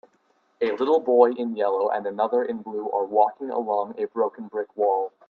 [0.61, 4.75] A little boy in yellow and another in blue are walking along a broken brick
[4.75, 5.11] wall.